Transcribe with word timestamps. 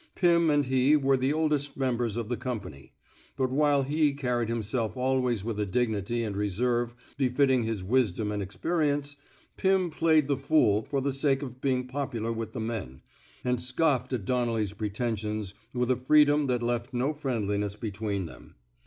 Pirn 0.15 0.49
and 0.49 0.65
he 0.65 0.95
were 0.95 1.15
the 1.15 1.31
oldest 1.31 1.77
members 1.77 2.17
of 2.17 2.27
the 2.27 2.35
com 2.35 2.59
pany; 2.59 2.89
but 3.37 3.51
while 3.51 3.83
he 3.83 4.13
carried 4.15 4.49
himself 4.49 4.97
always 4.97 5.43
with 5.43 5.59
a 5.59 5.65
dignity 5.67 6.23
and 6.23 6.35
reserve 6.35 6.95
befitting 7.19 7.61
his 7.65 7.83
wisdom 7.83 8.31
and 8.31 8.41
experience, 8.41 9.15
Pim 9.57 9.91
played 9.91 10.27
the 10.27 10.37
fool 10.37 10.81
for 10.81 11.01
the 11.01 11.13
sake 11.13 11.43
of 11.43 11.61
being 11.61 11.85
popular 11.87 12.33
with 12.33 12.53
the 12.53 12.59
men, 12.59 13.03
and 13.43 13.61
scoffed 13.61 14.11
at 14.11 14.25
Donnelly's 14.25 14.73
pretensions 14.73 15.53
with 15.71 15.91
a 15.91 15.95
freedom 15.95 16.47
that 16.47 16.63
left 16.63 16.95
no 16.95 17.13
friendliness 17.13 17.73
69 17.73 17.73
(J 17.73 17.73
THE 17.73 17.73
SMOKE 17.73 17.73
EATERS 17.73 17.99
between 17.99 18.25
them. 18.25 18.55